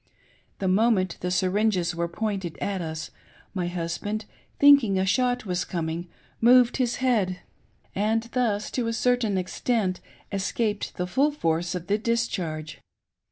The 0.57 0.67
moment 0.67 1.17
the 1.19 1.29
syringes 1.29 1.93
were 1.93 2.07
pointed 2.07 2.57
at 2.57 2.81
us, 2.81 3.11
my 3.53 3.67
husband, 3.67 4.25
think 4.57 4.81
ling 4.81 4.97
a 4.97 5.05
shot 5.05 5.45
was 5.45 5.63
coming, 5.63 6.07
moved 6.41 6.77
his 6.77 6.95
head, 6.95 7.41
and 7.93 8.23
thus 8.33 8.71
to 8.71 8.87
a 8.87 8.93
certain 8.93 9.35
The 9.35 9.43
pate 9.43 9.49
of 9.49 9.53
apostates. 9.53 9.63
S^i 9.67 9.83
CJrtent 10.31 10.35
escaped 10.37 10.95
the 10.95 11.05
full 11.05 11.29
force 11.29 11.75
of 11.75 11.85
the 11.85 11.99
discharge. 11.99 12.81